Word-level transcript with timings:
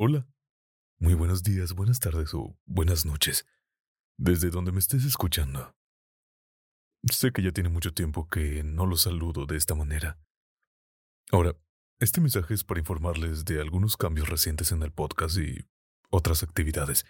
Hola. 0.00 0.28
Muy 1.00 1.14
buenos 1.14 1.42
días, 1.42 1.72
buenas 1.72 1.98
tardes 1.98 2.32
o 2.32 2.56
buenas 2.66 3.04
noches. 3.04 3.48
Desde 4.16 4.50
donde 4.50 4.70
me 4.70 4.78
estés 4.78 5.04
escuchando. 5.04 5.74
Sé 7.10 7.32
que 7.32 7.42
ya 7.42 7.50
tiene 7.50 7.68
mucho 7.68 7.92
tiempo 7.92 8.28
que 8.28 8.62
no 8.62 8.86
los 8.86 9.00
saludo 9.00 9.44
de 9.44 9.56
esta 9.56 9.74
manera. 9.74 10.16
Ahora, 11.32 11.56
este 11.98 12.20
mensaje 12.20 12.54
es 12.54 12.62
para 12.62 12.78
informarles 12.78 13.44
de 13.44 13.60
algunos 13.60 13.96
cambios 13.96 14.28
recientes 14.28 14.70
en 14.70 14.84
el 14.84 14.92
podcast 14.92 15.36
y 15.36 15.66
otras 16.10 16.44
actividades. 16.44 17.04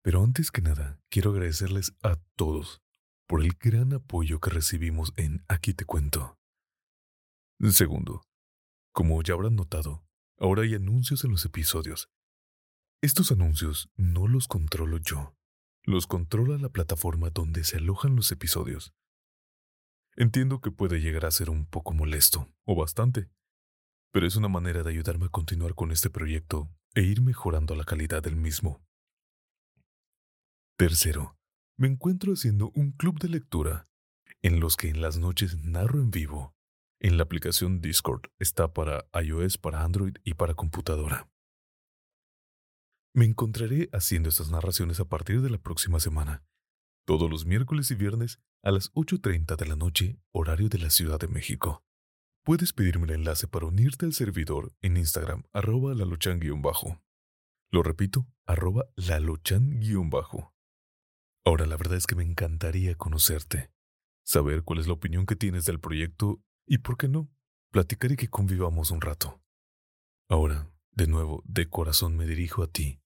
Pero 0.00 0.22
antes 0.22 0.52
que 0.52 0.62
nada, 0.62 1.00
quiero 1.10 1.32
agradecerles 1.32 1.96
a 2.04 2.14
todos 2.36 2.80
por 3.26 3.42
el 3.42 3.54
gran 3.58 3.92
apoyo 3.92 4.38
que 4.38 4.50
recibimos 4.50 5.12
en 5.16 5.44
Aquí 5.48 5.74
te 5.74 5.84
cuento. 5.84 6.38
Segundo, 7.72 8.22
como 8.92 9.20
ya 9.24 9.34
habrán 9.34 9.56
notado, 9.56 10.07
ahora 10.38 10.62
hay 10.62 10.74
anuncios 10.74 11.24
en 11.24 11.30
los 11.30 11.44
episodios. 11.44 12.08
Estos 13.02 13.30
anuncios 13.30 13.90
no 13.96 14.26
los 14.26 14.48
controlo 14.48 14.98
yo, 14.98 15.34
los 15.84 16.06
controla 16.06 16.58
la 16.58 16.68
plataforma 16.68 17.30
donde 17.30 17.64
se 17.64 17.76
alojan 17.76 18.16
los 18.16 18.32
episodios. 18.32 18.92
Entiendo 20.16 20.60
que 20.60 20.70
puede 20.70 21.00
llegar 21.00 21.26
a 21.26 21.30
ser 21.30 21.48
un 21.50 21.66
poco 21.66 21.92
molesto, 21.92 22.52
o 22.64 22.74
bastante, 22.74 23.30
pero 24.12 24.26
es 24.26 24.36
una 24.36 24.48
manera 24.48 24.82
de 24.82 24.90
ayudarme 24.90 25.26
a 25.26 25.30
continuar 25.30 25.74
con 25.74 25.92
este 25.92 26.10
proyecto 26.10 26.68
e 26.94 27.02
ir 27.02 27.22
mejorando 27.22 27.76
la 27.76 27.84
calidad 27.84 28.22
del 28.22 28.36
mismo. 28.36 28.82
Tercero, 30.76 31.36
me 31.76 31.88
encuentro 31.88 32.32
haciendo 32.32 32.70
un 32.74 32.92
club 32.92 33.18
de 33.20 33.28
lectura 33.28 33.88
en 34.42 34.60
los 34.60 34.76
que 34.76 34.88
en 34.88 35.00
las 35.00 35.18
noches 35.18 35.58
narro 35.62 36.00
en 36.00 36.10
vivo. 36.10 36.54
En 37.00 37.16
la 37.16 37.22
aplicación 37.22 37.80
Discord 37.80 38.22
está 38.40 38.72
para 38.72 39.06
iOS, 39.22 39.56
para 39.56 39.84
Android 39.84 40.16
y 40.24 40.34
para 40.34 40.54
computadora. 40.54 41.30
Me 43.14 43.24
encontraré 43.24 43.88
haciendo 43.92 44.28
estas 44.28 44.50
narraciones 44.50 44.98
a 44.98 45.04
partir 45.04 45.40
de 45.40 45.50
la 45.50 45.58
próxima 45.58 46.00
semana, 46.00 46.42
todos 47.06 47.30
los 47.30 47.46
miércoles 47.46 47.90
y 47.92 47.94
viernes 47.94 48.40
a 48.64 48.72
las 48.72 48.92
8.30 48.94 49.56
de 49.56 49.66
la 49.66 49.76
noche, 49.76 50.18
horario 50.32 50.68
de 50.68 50.78
la 50.78 50.90
Ciudad 50.90 51.20
de 51.20 51.28
México. 51.28 51.84
Puedes 52.44 52.72
pedirme 52.72 53.04
el 53.06 53.20
enlace 53.20 53.46
para 53.46 53.66
unirte 53.66 54.04
al 54.04 54.12
servidor 54.12 54.72
en 54.82 54.96
Instagram, 54.96 55.44
arroba 55.52 55.94
lalochan-bajo. 55.94 57.00
Lo 57.70 57.82
repito, 57.84 58.26
arroba 58.44 58.86
lalochan-bajo. 58.96 60.52
Ahora 61.44 61.66
la 61.66 61.76
verdad 61.76 61.96
es 61.96 62.06
que 62.06 62.16
me 62.16 62.24
encantaría 62.24 62.96
conocerte, 62.96 63.70
saber 64.24 64.64
cuál 64.64 64.80
es 64.80 64.88
la 64.88 64.94
opinión 64.94 65.26
que 65.26 65.36
tienes 65.36 65.64
del 65.64 65.78
proyecto 65.78 66.42
y, 66.68 66.78
por 66.78 66.96
qué 66.96 67.08
no, 67.08 67.28
platicar 67.70 68.12
y 68.12 68.16
que 68.16 68.28
convivamos 68.28 68.90
un 68.90 69.00
rato. 69.00 69.42
Ahora, 70.28 70.70
de 70.92 71.06
nuevo, 71.06 71.42
de 71.46 71.68
corazón 71.68 72.16
me 72.16 72.26
dirijo 72.26 72.62
a 72.62 72.66
ti, 72.66 73.00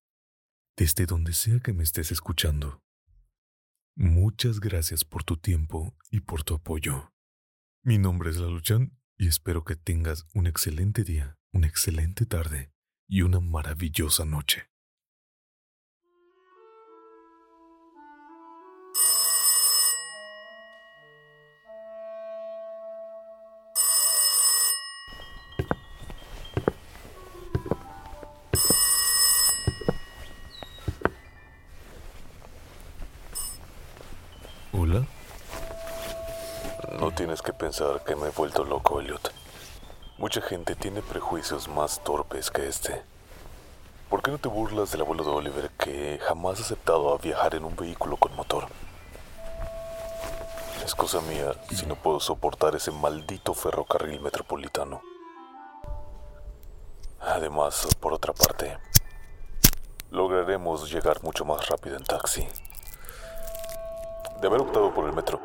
desde 0.76 1.06
donde 1.06 1.32
sea 1.32 1.60
que 1.60 1.72
me 1.72 1.84
estés 1.84 2.10
escuchando. 2.10 2.82
Muchas 3.94 4.58
gracias 4.58 5.04
por 5.04 5.22
tu 5.22 5.36
tiempo 5.36 5.96
y 6.10 6.20
por 6.20 6.42
tu 6.42 6.54
apoyo. 6.54 7.12
Mi 7.84 7.98
nombre 7.98 8.30
es 8.30 8.38
Laluchan 8.38 8.98
y 9.16 9.28
espero 9.28 9.64
que 9.64 9.76
tengas 9.76 10.26
un 10.34 10.46
excelente 10.46 11.04
día, 11.04 11.38
una 11.52 11.66
excelente 11.66 12.26
tarde 12.26 12.72
y 13.06 13.22
una 13.22 13.40
maravillosa 13.40 14.24
noche. 14.24 14.71
Tienes 37.32 37.40
que 37.40 37.54
pensar 37.54 38.04
que 38.04 38.14
me 38.14 38.26
he 38.26 38.30
vuelto 38.30 38.62
loco, 38.62 39.00
Elliot. 39.00 39.32
Mucha 40.18 40.42
gente 40.42 40.74
tiene 40.74 41.00
prejuicios 41.00 41.66
más 41.66 42.04
torpes 42.04 42.50
que 42.50 42.68
este. 42.68 43.02
¿Por 44.10 44.22
qué 44.22 44.30
no 44.30 44.36
te 44.36 44.48
burlas 44.48 44.92
del 44.92 45.00
abuelo 45.00 45.24
de 45.24 45.30
Oliver 45.30 45.70
que 45.70 46.20
jamás 46.22 46.58
ha 46.58 46.62
aceptado 46.62 47.10
a 47.10 47.16
viajar 47.16 47.54
en 47.54 47.64
un 47.64 47.74
vehículo 47.74 48.18
con 48.18 48.36
motor? 48.36 48.66
Es 50.84 50.94
cosa 50.94 51.22
mía 51.22 51.54
si 51.70 51.86
no 51.86 51.96
puedo 51.96 52.20
soportar 52.20 52.76
ese 52.76 52.90
maldito 52.90 53.54
ferrocarril 53.54 54.20
metropolitano. 54.20 55.00
Además, 57.18 57.88
por 57.98 58.12
otra 58.12 58.34
parte, 58.34 58.76
lograremos 60.10 60.92
llegar 60.92 61.22
mucho 61.22 61.46
más 61.46 61.66
rápido 61.66 61.96
en 61.96 62.04
taxi. 62.04 62.46
De 64.42 64.46
haber 64.48 64.60
optado 64.60 64.92
por 64.92 65.06
el 65.06 65.14
metro, 65.14 65.40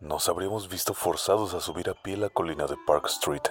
nos 0.00 0.28
habríamos 0.28 0.68
visto 0.68 0.94
forzados 0.94 1.54
a 1.54 1.60
subir 1.60 1.90
a 1.90 1.94
pie 1.94 2.16
la 2.16 2.28
colina 2.28 2.66
de 2.66 2.76
Park 2.86 3.06
Street. 3.06 3.42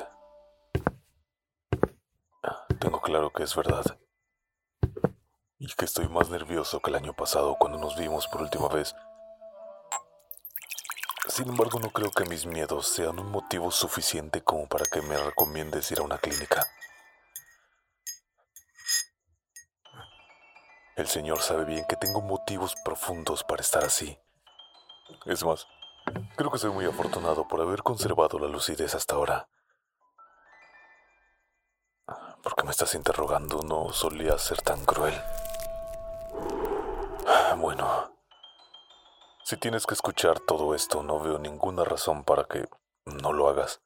Tengo 2.80 3.02
claro 3.02 3.32
que 3.32 3.44
es 3.44 3.56
verdad. 3.56 3.98
Y 5.60 5.68
que 5.74 5.86
estoy 5.86 6.08
más 6.08 6.30
nervioso 6.30 6.80
que 6.80 6.90
el 6.90 6.96
año 6.96 7.14
pasado 7.14 7.58
cuando 7.60 7.78
nos 7.78 7.98
vimos 7.98 8.28
por 8.28 8.42
última 8.42 8.70
vez. 8.70 8.96
Sin 11.28 11.50
embargo, 11.50 11.80
no 11.80 11.90
creo 11.90 12.12
que 12.12 12.26
mis 12.26 12.46
miedos 12.46 12.88
sean 12.88 13.20
un 13.20 13.30
motivo 13.30 13.70
suficiente 13.72 14.42
como 14.42 14.68
para 14.68 14.86
que 14.86 15.02
me 15.02 15.18
recomiendes 15.18 15.92
ir 15.92 16.00
a 16.00 16.04
una 16.04 16.18
clínica. 16.18 16.66
El 20.96 21.08
Señor 21.08 21.42
sabe 21.42 21.66
bien 21.66 21.86
que 21.90 21.98
tengo 21.98 22.22
motivos 22.22 22.76
profundos 22.86 23.44
para 23.44 23.62
estar 23.62 23.84
así. 23.84 24.18
Es 25.26 25.44
más, 25.44 25.68
creo 26.38 26.52
que 26.52 26.60
soy 26.60 26.72
muy 26.72 26.86
afortunado 26.86 27.48
por 27.48 27.60
haber 27.60 27.82
conservado 27.82 28.38
la 28.38 28.48
lucidez 28.48 28.94
hasta 28.94 29.16
ahora. 29.16 29.50
¿Por 32.44 32.56
qué 32.56 32.64
me 32.64 32.72
estás 32.72 32.94
interrogando? 32.94 33.64
No 33.64 33.92
solía 33.92 34.38
ser 34.38 34.62
tan 34.62 34.86
cruel. 34.86 35.20
Bueno, 37.58 38.14
si 39.44 39.58
tienes 39.58 39.88
que 39.88 39.96
escuchar 39.96 40.40
todo 40.40 40.76
esto, 40.76 41.02
no 41.02 41.20
veo 41.20 41.40
ninguna 41.40 41.84
razón 41.84 42.24
para 42.24 42.46
que 42.46 42.70
no 43.06 43.34
lo 43.34 43.50
hagas. 43.50 43.82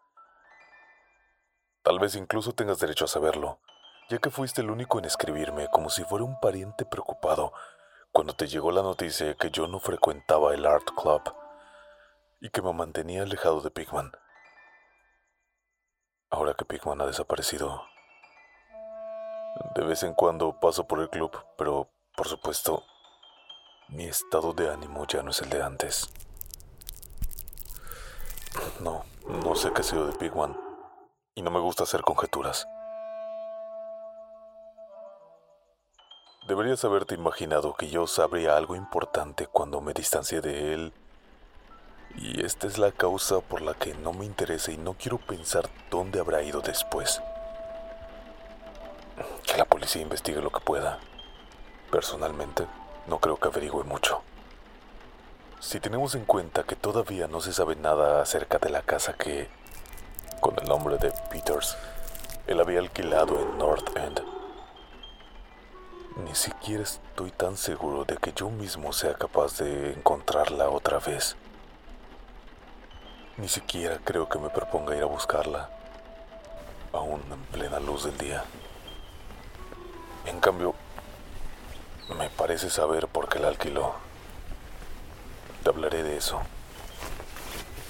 Tal 1.84 2.00
vez 2.00 2.16
incluso 2.16 2.52
tengas 2.52 2.80
derecho 2.80 3.06
a 3.06 3.08
saberlo, 3.08 3.62
ya 4.10 4.20
que 4.20 4.30
fuiste 4.30 4.60
el 4.60 4.70
único 4.70 5.00
en 5.00 5.06
escribirme 5.06 5.70
como 5.72 5.90
si 5.90 6.04
fuera 6.04 6.26
un 6.26 6.38
pariente 6.42 6.86
preocupado 6.86 7.54
cuando 8.12 8.36
te 8.36 8.48
llegó 8.48 8.72
la 8.72 8.84
noticia 8.84 9.36
que 9.36 9.50
yo 9.52 9.68
no 9.68 9.80
frecuentaba 9.80 10.54
el 10.54 10.66
Art 10.66 10.90
Club 10.96 11.41
y 12.42 12.50
que 12.50 12.62
me 12.62 12.74
mantenía 12.74 13.22
alejado 13.22 13.62
de 13.62 13.70
Pigman. 13.70 14.12
Ahora 16.32 16.56
que 16.56 16.66
Pigman 16.66 17.00
ha 17.02 17.06
desaparecido, 17.06 17.84
de 19.76 19.84
vez 19.84 20.02
en 20.04 20.16
cuando 20.16 20.60
paso 20.60 20.88
por 20.88 21.00
el 21.00 21.10
club, 21.10 21.32
pero 21.58 21.92
por 22.18 22.28
supuesto, 22.28 22.84
mi 23.90 24.06
estado 24.06 24.54
de 24.54 24.70
ánimo 24.70 25.06
ya 25.06 25.22
no 25.22 25.30
es 25.30 25.42
el 25.42 25.50
de 25.50 25.62
antes. 25.62 26.12
No, 28.80 29.06
no 29.28 29.56
sé 29.56 29.72
qué 29.72 29.82
ha 29.82 29.84
sido 29.84 30.08
de 30.08 30.18
Pigman 30.18 30.58
y 31.36 31.44
no 31.44 31.52
me 31.52 31.60
gusta 31.60 31.84
hacer 31.84 32.02
conjeturas. 32.02 32.68
Deberías 36.48 36.84
haberte 36.84 37.14
imaginado 37.14 37.76
que 37.76 37.88
yo 37.88 38.08
sabría 38.08 38.58
algo 38.58 38.76
importante 38.76 39.46
cuando 39.46 39.80
me 39.80 39.94
distancié 39.94 40.42
de 40.42 40.74
él. 40.74 40.94
Y 42.18 42.46
esta 42.46 42.68
es 42.68 42.78
la 42.78 42.92
causa 42.92 43.40
por 43.40 43.62
la 43.62 43.74
que 43.74 43.94
no 43.96 44.14
me 44.14 44.26
interesa 44.26 44.72
y 44.72 44.78
no 44.78 44.94
quiero 44.94 45.18
pensar 45.18 45.70
dónde 45.90 46.20
habrá 46.20 46.44
ido 46.44 46.62
después. 46.62 47.22
Que 49.46 49.58
la 49.58 49.66
policía 49.66 50.02
investigue 50.02 50.42
lo 50.42 50.52
que 50.52 50.60
pueda. 50.60 51.00
Personalmente, 51.92 52.66
no 53.08 53.20
creo 53.20 53.38
que 53.38 53.48
averigüe 53.48 53.84
mucho. 53.84 54.22
Si 55.60 55.80
tenemos 55.80 56.16
en 56.16 56.26
cuenta 56.26 56.64
que 56.64 56.76
todavía 56.76 57.28
no 57.28 57.40
se 57.42 57.54
sabe 57.54 57.76
nada 57.76 58.22
acerca 58.22 58.58
de 58.58 58.70
la 58.70 58.82
casa 58.82 59.14
que, 59.14 59.48
con 60.40 60.58
el 60.58 60.68
nombre 60.68 60.98
de 60.98 61.12
Peters, 61.30 61.78
él 62.48 62.60
había 62.60 62.80
alquilado 62.80 63.40
en 63.40 63.58
North 63.58 63.96
End. 63.96 64.22
Ni 66.26 66.36
siquiera 66.36 66.84
estoy 66.84 67.32
tan 67.32 67.58
seguro 67.58 68.06
de 68.06 68.18
que 68.18 68.34
yo 68.34 68.50
mismo 68.50 68.92
sea 68.92 69.14
capaz 69.14 69.58
de 69.60 69.94
encontrarla 69.94 70.70
otra 70.70 71.00
vez. 71.00 71.36
Ni 73.42 73.50
siquiera 73.50 73.98
creo 74.04 74.30
que 74.30 74.38
me 74.38 74.52
proponga 74.52 74.96
ir 74.96 75.02
a 75.02 75.08
buscarla, 75.08 75.68
aún 76.94 77.24
en 77.32 77.42
plena 77.46 77.80
luz 77.80 78.04
del 78.04 78.16
día. 78.20 78.44
En 80.28 80.40
cambio, 80.40 80.76
me 82.20 82.30
parece 82.30 82.70
saber 82.70 83.08
por 83.08 83.30
qué 83.30 83.40
la 83.40 83.48
alquiló. 83.48 83.96
Te 85.64 85.70
hablaré 85.70 86.04
de 86.04 86.18
eso. 86.18 86.40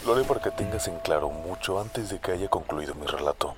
Lo 0.06 0.14
haré 0.14 0.24
para 0.24 0.42
que 0.42 0.52
tengas 0.52 0.88
en 0.88 0.98
claro 1.00 1.28
mucho 1.28 1.82
antes 1.82 2.10
de 2.10 2.20
que 2.20 2.32
haya 2.32 2.48
concluido 2.48 2.96
mi 2.96 3.06
relato. 3.06 3.58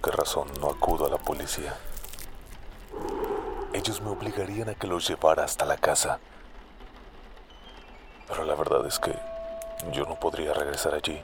¿Por 0.00 0.12
qué 0.12 0.16
razón 0.16 0.48
no 0.62 0.70
acudo 0.70 1.04
a 1.04 1.10
la 1.10 1.18
policía? 1.18 1.76
Ellos 3.74 4.00
me 4.00 4.08
obligarían 4.08 4.70
a 4.70 4.74
que 4.74 4.86
los 4.86 5.06
llevara 5.06 5.44
hasta 5.44 5.66
la 5.66 5.76
casa. 5.76 6.20
Pero 8.26 8.44
la 8.44 8.54
verdad 8.54 8.86
es 8.86 8.98
que 8.98 9.14
yo 9.92 10.06
no 10.06 10.18
podría 10.18 10.54
regresar 10.54 10.94
allí. 10.94 11.22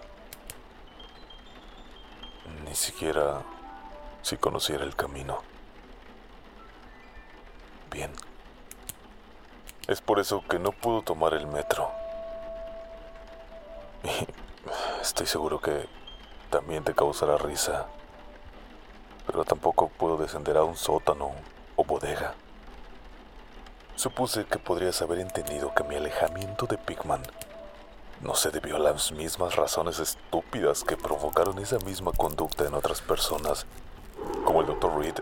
Ni 2.67 2.75
siquiera 2.75 3.41
si 4.21 4.37
conociera 4.37 4.85
el 4.85 4.95
camino. 4.95 5.39
Bien. 7.91 8.13
Es 9.89 10.03
por 10.03 10.21
eso 10.21 10.45
que 10.51 10.59
no 10.59 10.73
puedo 10.73 11.01
tomar 11.01 11.33
el 11.33 11.47
metro. 11.47 11.91
Y 14.05 14.29
estoy 15.01 15.27
seguro 15.27 15.61
que 15.61 15.89
también 16.51 16.85
te 16.85 16.93
causará 16.93 17.39
risa. 17.39 17.87
Pero 19.27 19.45
tampoco 19.45 19.89
puedo 19.89 20.17
descender 20.17 20.57
a 20.57 20.65
un 20.65 20.77
sótano 20.77 21.33
o 21.77 21.85
bodega. 21.85 22.35
Supuse 23.97 24.45
que 24.45 24.59
podrías 24.59 25.01
haber 25.03 25.21
entendido 25.21 25.75
que 25.75 25.85
mi 25.85 25.97
alejamiento 25.97 26.67
de 26.67 26.79
Pigman 26.79 27.23
no 28.21 28.35
se 28.35 28.51
debió 28.51 28.77
a 28.77 28.79
las 28.79 29.13
mismas 29.13 29.57
razones 29.57 29.99
estúpidas 29.99 30.85
que 30.85 30.97
provocaron 30.97 31.59
esa 31.59 31.79
misma 31.79 32.13
conducta 32.13 32.65
en 32.65 32.75
otras 32.75 33.03
personas, 33.03 33.67
como 34.45 34.61
el 34.61 34.67
Dr. 34.67 34.99
Reed 34.99 35.15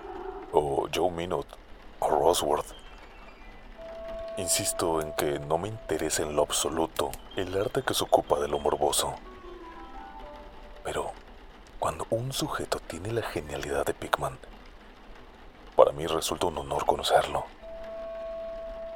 o 0.53 0.89
Joe 0.93 1.11
Minot 1.11 1.47
o 2.01 2.09
Rosworth. 2.09 2.67
Insisto 4.37 5.01
en 5.01 5.13
que 5.13 5.39
no 5.39 5.59
me 5.59 5.69
interesa 5.69 6.23
en 6.23 6.35
lo 6.35 6.43
absoluto 6.43 7.11
el 7.37 7.57
arte 7.57 7.83
que 7.83 7.95
se 7.95 8.05
ocupa 8.05 8.41
de 8.41 8.49
lo 8.49 8.59
morboso. 8.59 9.15
Pero 10.83 11.13
cuando 11.85 12.07
un 12.09 12.33
sujeto 12.33 12.81
tiene 12.81 13.13
la 13.13 13.21
genialidad 13.21 13.85
de 13.85 13.93
Pigman, 13.93 14.39
para 15.77 15.93
mí 15.93 16.07
resulta 16.07 16.47
un 16.47 16.57
honor 16.57 16.87
conocerlo, 16.87 17.45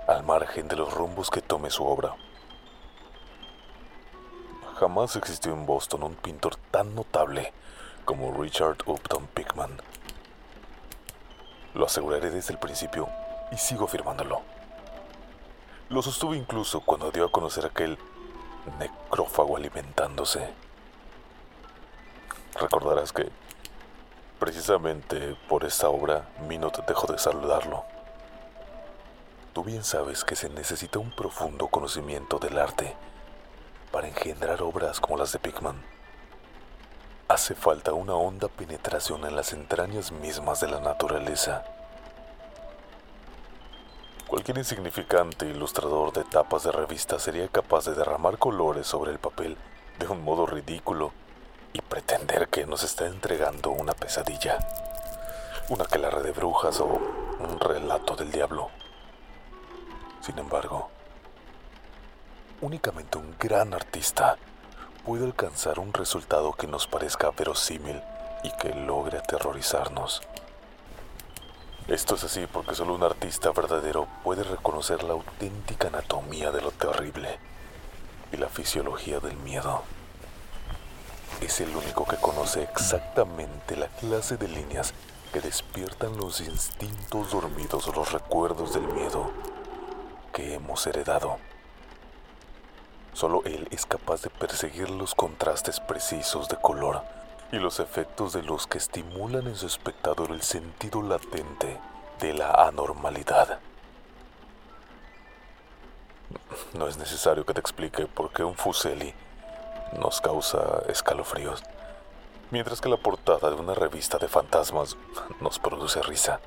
al 0.07 0.23
margen 0.23 0.69
de 0.69 0.77
los 0.77 0.95
rumbos 0.95 1.29
que 1.29 1.43
tome 1.43 1.69
su 1.69 1.85
obra. 1.85 2.15
Jamás 4.81 5.17
existió 5.17 5.53
en 5.53 5.67
Boston 5.67 6.03
un 6.03 6.15
pintor 6.15 6.57
tan 6.71 6.95
notable 6.95 7.53
como 8.07 8.33
Richard 8.33 8.79
Upton 8.87 9.27
Pigman. 9.35 9.83
Lo 11.75 11.85
aseguraré 11.85 12.31
desde 12.31 12.55
el 12.55 12.59
principio 12.59 13.07
y 13.53 13.59
sigo 13.59 13.85
afirmándolo. 13.85 14.41
Lo 15.91 16.01
sostuve 16.01 16.39
incluso 16.39 16.81
cuando 16.81 17.11
dio 17.11 17.27
a 17.27 17.31
conocer 17.31 17.67
aquel 17.67 17.99
necrófago 18.79 19.59
alimentándose. 19.59 20.68
Recordarás 22.61 23.13
que 23.13 23.29
precisamente 24.41 25.37
por 25.49 25.65
esta 25.65 25.89
obra 25.89 26.29
Minot 26.49 26.85
dejó 26.87 27.07
de 27.07 27.17
saludarlo. 27.17 27.85
Tú 29.53 29.63
bien 29.63 29.85
sabes 29.85 30.25
que 30.25 30.35
se 30.35 30.49
necesita 30.49 30.99
un 30.99 31.13
profundo 31.13 31.69
conocimiento 31.69 32.41
del 32.41 32.59
arte 32.59 32.97
para 33.93 34.09
engendrar 34.09 34.61
obras 34.63 34.99
como 34.99 35.17
las 35.17 35.31
de 35.33 35.39
Pigman. 35.39 35.81
Hace 37.29 37.55
falta 37.55 37.93
una 37.93 38.15
honda 38.15 38.49
penetración 38.49 39.25
en 39.25 39.37
las 39.37 39.53
entrañas 39.53 40.11
mismas 40.11 40.59
de 40.61 40.69
la 40.69 40.81
naturaleza. 40.81 41.65
Cualquier 44.27 44.59
insignificante 44.59 45.47
ilustrador 45.47 46.13
de 46.13 46.25
tapas 46.25 46.65
de 46.65 46.73
revista 46.73 47.21
sería 47.21 47.47
capaz 47.47 47.85
de 47.85 47.95
derramar 47.95 48.37
colores 48.37 48.89
sobre 48.89 49.13
el 49.13 49.21
papel 49.21 49.57
de 50.01 50.09
un 50.09 50.25
modo 50.25 50.45
ridículo 50.45 51.13
y 51.73 51.81
pretender 51.81 52.49
que 52.49 52.67
nos 52.67 52.83
está 52.83 53.07
entregando 53.07 53.71
una 53.71 53.93
pesadilla, 53.93 54.59
una 55.69 55.85
aquelarre 55.85 56.23
de 56.23 56.33
brujas 56.33 56.81
o 56.81 56.87
un 56.87 57.61
relato 57.61 58.17
del 58.17 58.31
diablo. 58.31 58.71
Sin 60.21 60.39
embargo, 60.39 60.91
únicamente 62.61 63.19
un 63.19 63.35
gran 63.39 63.75
artista 63.75 64.37
puede 65.05 65.25
alcanzar 65.25 65.79
un 65.79 65.93
resultado 65.93 66.53
que 66.53 66.67
nos 66.67 66.87
parezca 66.87 67.31
verosímil 67.31 68.03
y 68.43 68.51
que 68.53 68.75
logre 68.75 69.19
aterrorizarnos. 69.19 70.23
Esto 71.89 72.17
es 72.17 72.25
así 72.25 72.47
porque 72.47 72.75
solo 72.75 72.95
un 72.95 73.03
artista 73.03 73.51
verdadero 73.51 74.07
puede 74.23 74.45
reconocer 74.45 75.03
la 75.03 75.15
auténtica 75.15 75.89
anatomía 75.89 76.51
de 76.51 76.61
lo 76.61 76.71
terrible 76.71 77.39
y 78.31 78.37
la 78.37 78.49
fisiología 78.49 79.21
del 79.21 79.37
miedo. 79.39 79.83
Es 81.41 81.61
el 81.61 81.75
único 81.75 82.05
que 82.05 82.17
conoce 82.17 82.65
exactamente 82.65 83.77
la 83.77 83.87
clase 83.87 84.37
de 84.37 84.49
líneas 84.49 84.93
que 85.33 85.41
despiertan 85.41 86.17
los 86.17 86.41
instintos 86.41 87.31
dormidos 87.31 87.87
o 87.87 87.93
los 87.93 88.13
recuerdos 88.13 88.75
del 88.75 88.83
miedo 88.89 89.31
que 90.33 90.55
hemos 90.55 90.85
heredado. 90.87 91.39
Solo 93.13 93.43
él 93.45 93.69
es 93.71 93.87
capaz 93.87 94.23
de 94.23 94.31
perseguir 94.31 94.91
los 94.91 95.15
contrastes 95.15 95.79
precisos 95.81 96.49
de 96.49 96.57
color 96.57 97.03
y 97.53 97.57
los 97.59 97.79
efectos 97.79 98.33
de 98.33 98.43
luz 98.43 98.67
que 98.67 98.79
estimulan 98.79 99.47
en 99.47 99.57
su 99.57 99.67
espectador 99.67 100.33
el 100.33 100.43
sentido 100.43 101.03
latente 101.03 101.79
de 102.21 102.35
la 102.35 102.51
anormalidad. 102.51 103.61
No 106.75 106.89
es 106.89 106.97
necesario 106.97 107.47
que 107.47 107.55
te 107.55 107.61
explique 107.61 108.07
por 108.07 108.33
qué 108.33 108.43
un 108.43 108.57
Fuseli 108.57 109.15
nos 109.93 110.21
causa 110.21 110.83
escalofríos, 110.89 111.63
mientras 112.51 112.81
que 112.81 112.89
la 112.89 112.97
portada 112.97 113.51
de 113.51 113.57
una 113.57 113.75
revista 113.75 114.19
de 114.19 114.29
fantasmas 114.29 114.97
nos 115.41 115.59
produce 115.59 116.03
risa. 116.03 116.41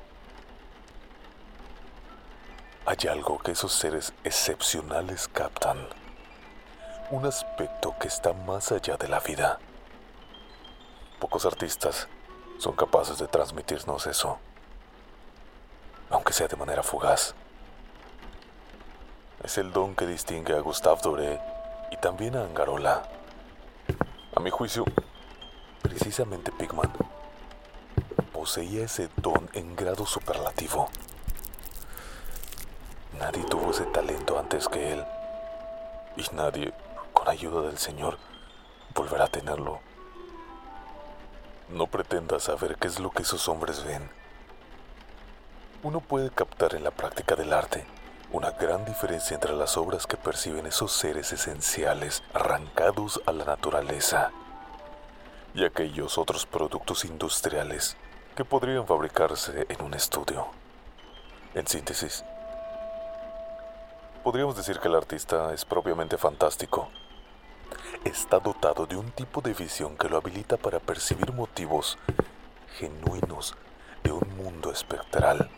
Hay 2.84 3.08
algo 3.08 3.38
que 3.38 3.52
esos 3.52 3.72
seres 3.72 4.12
excepcionales 4.24 5.28
captan, 5.28 5.88
un 7.10 7.26
aspecto 7.26 7.94
que 8.00 8.08
está 8.08 8.32
más 8.32 8.72
allá 8.72 8.96
de 8.96 9.08
la 9.08 9.20
vida. 9.20 9.58
Pocos 11.20 11.46
artistas 11.46 12.08
son 12.58 12.74
capaces 12.74 13.18
de 13.18 13.28
transmitirnos 13.28 14.06
eso, 14.06 14.38
aunque 16.10 16.32
sea 16.32 16.48
de 16.48 16.56
manera 16.56 16.82
fugaz. 16.82 17.34
Es 19.44 19.58
el 19.58 19.72
don 19.72 19.94
que 19.94 20.06
distingue 20.06 20.54
a 20.54 20.60
Gustave 20.60 21.00
Doré 21.02 21.40
y 21.90 21.96
también 21.96 22.36
a 22.36 22.42
Angarola. 22.42 23.02
A 24.34 24.40
mi 24.40 24.48
juicio, 24.48 24.86
precisamente 25.82 26.52
Pigman 26.52 26.90
poseía 28.32 28.84
ese 28.84 29.10
don 29.16 29.50
en 29.52 29.76
grado 29.76 30.06
superlativo. 30.06 30.88
Nadie 33.18 33.44
tuvo 33.44 33.72
ese 33.72 33.84
talento 33.84 34.38
antes 34.38 34.68
que 34.68 34.94
él, 34.94 35.04
y 36.16 36.24
nadie, 36.34 36.72
con 37.12 37.28
ayuda 37.28 37.68
del 37.68 37.76
Señor, 37.76 38.16
volverá 38.94 39.24
a 39.24 39.28
tenerlo. 39.28 39.80
No 41.68 41.86
pretendas 41.86 42.44
saber 42.44 42.76
qué 42.76 42.88
es 42.88 42.98
lo 43.00 43.10
que 43.10 43.24
esos 43.24 43.48
hombres 43.48 43.84
ven. 43.84 44.10
Uno 45.82 46.00
puede 46.00 46.30
captar 46.30 46.74
en 46.74 46.84
la 46.84 46.90
práctica 46.90 47.36
del 47.36 47.52
arte 47.52 47.84
una 48.32 48.50
gran 48.52 48.84
diferencia 48.86 49.34
entre 49.34 49.54
las 49.54 49.76
obras 49.76 50.06
que 50.06 50.16
perciben 50.16 50.66
esos 50.66 50.92
seres 50.92 51.32
esenciales 51.32 52.22
arrancados 52.32 53.20
a 53.26 53.32
la 53.32 53.44
naturaleza 53.44 54.30
y 55.54 55.64
aquellos 55.64 56.16
otros 56.16 56.46
productos 56.46 57.04
industriales 57.04 57.94
que 58.34 58.46
podrían 58.46 58.86
fabricarse 58.86 59.66
en 59.68 59.82
un 59.82 59.92
estudio. 59.92 60.46
En 61.54 61.66
síntesis, 61.66 62.24
podríamos 64.24 64.56
decir 64.56 64.78
que 64.78 64.88
el 64.88 64.94
artista 64.94 65.52
es 65.52 65.66
propiamente 65.66 66.16
fantástico. 66.16 66.88
Está 68.02 68.38
dotado 68.38 68.86
de 68.86 68.96
un 68.96 69.10
tipo 69.10 69.42
de 69.42 69.52
visión 69.52 69.98
que 69.98 70.08
lo 70.08 70.16
habilita 70.16 70.56
para 70.56 70.80
percibir 70.80 71.32
motivos 71.34 71.98
genuinos 72.78 73.54
de 74.02 74.12
un 74.12 74.36
mundo 74.38 74.72
espectral. 74.72 75.50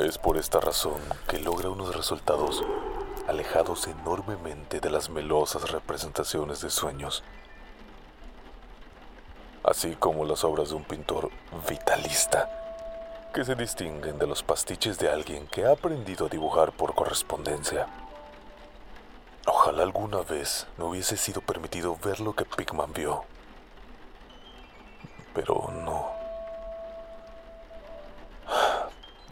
Es 0.00 0.16
por 0.16 0.38
esta 0.38 0.60
razón 0.60 0.98
que 1.28 1.38
logra 1.38 1.68
unos 1.68 1.94
resultados 1.94 2.64
alejados 3.28 3.86
enormemente 3.86 4.80
de 4.80 4.88
las 4.88 5.10
melosas 5.10 5.70
representaciones 5.72 6.62
de 6.62 6.70
sueños, 6.70 7.22
así 9.62 9.96
como 9.96 10.24
las 10.24 10.42
obras 10.42 10.70
de 10.70 10.76
un 10.76 10.84
pintor 10.84 11.30
vitalista, 11.68 12.48
que 13.34 13.44
se 13.44 13.54
distinguen 13.54 14.18
de 14.18 14.26
los 14.26 14.42
pastiches 14.42 14.98
de 14.98 15.10
alguien 15.10 15.46
que 15.48 15.66
ha 15.66 15.72
aprendido 15.72 16.26
a 16.26 16.28
dibujar 16.30 16.72
por 16.72 16.94
correspondencia. 16.94 17.86
Ojalá 19.46 19.82
alguna 19.82 20.22
vez 20.22 20.66
me 20.78 20.84
hubiese 20.84 21.18
sido 21.18 21.42
permitido 21.42 21.98
ver 22.02 22.20
lo 22.20 22.32
que 22.34 22.46
Pigman 22.46 22.94
vio, 22.94 23.24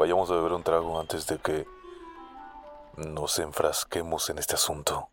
Vayamos 0.08 0.30
a 0.30 0.34
beber 0.36 0.54
un 0.54 0.62
trago 0.62 0.98
antes 0.98 1.26
de 1.26 1.36
que 1.36 1.66
nos 2.96 3.38
enfrasquemos 3.38 4.30
en 4.30 4.38
este 4.38 4.54
asunto. 4.54 5.10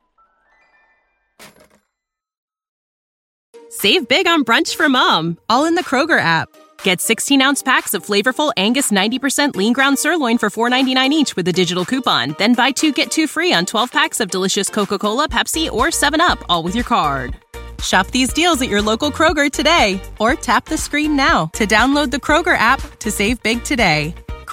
Save 3.70 4.08
big 4.08 4.26
on 4.26 4.46
brunch 4.46 4.74
for 4.74 4.88
mom, 4.88 5.38
all 5.50 5.66
in 5.66 5.76
the 5.76 5.84
Kroger 5.84 6.18
app. 6.18 6.48
Get 6.84 7.02
16 7.02 7.42
ounce 7.42 7.62
packs 7.62 7.94
of 7.94 8.06
flavorful 8.06 8.54
Angus 8.56 8.90
90% 8.90 9.58
lean 9.58 9.74
ground 9.74 10.00
sirloin 10.00 10.38
for 10.38 10.50
$4.99 10.50 11.10
each 11.10 11.36
with 11.36 11.48
a 11.50 11.54
digital 11.54 11.84
coupon. 11.84 12.34
Then 12.38 12.54
buy 12.54 12.72
two 12.72 12.94
get 12.94 13.12
two 13.12 13.28
free 13.28 13.52
on 13.52 13.66
12 13.66 13.92
packs 13.92 14.22
of 14.22 14.32
delicious 14.32 14.70
Coca 14.70 14.98
Cola, 14.98 15.28
Pepsi, 15.28 15.70
or 15.70 15.88
7UP, 15.88 16.42
all 16.48 16.64
with 16.64 16.74
your 16.74 16.86
card. 16.86 17.36
Shop 17.84 18.08
these 18.12 18.32
deals 18.32 18.62
at 18.62 18.70
your 18.70 18.82
local 18.82 19.12
Kroger 19.12 19.52
today 19.52 20.00
or 20.20 20.36
tap 20.36 20.64
the 20.66 20.78
screen 20.78 21.18
now 21.18 21.48
to 21.48 21.66
download 21.66 22.12
the 22.12 22.18
Kroger 22.18 22.58
app 22.58 22.80
to 23.00 23.12
save 23.12 23.44
big 23.44 23.62
today. 23.66 24.16